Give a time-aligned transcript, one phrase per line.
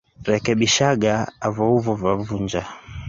[0.27, 1.13] Rekebishaga
[1.47, 2.61] avo uvo vavunja.